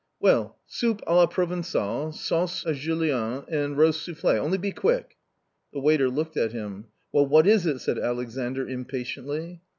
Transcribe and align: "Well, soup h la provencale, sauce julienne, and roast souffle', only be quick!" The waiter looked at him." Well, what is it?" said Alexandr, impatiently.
"Well, 0.19 0.57
soup 0.65 1.03
h 1.05 1.13
la 1.13 1.27
provencale, 1.27 2.11
sauce 2.11 2.63
julienne, 2.73 3.43
and 3.49 3.77
roast 3.77 4.01
souffle', 4.01 4.39
only 4.41 4.57
be 4.57 4.71
quick!" 4.71 5.17
The 5.73 5.79
waiter 5.79 6.09
looked 6.09 6.37
at 6.37 6.53
him." 6.53 6.87
Well, 7.13 7.27
what 7.27 7.45
is 7.45 7.67
it?" 7.67 7.77
said 7.81 7.99
Alexandr, 7.99 8.67
impatiently. 8.67 9.61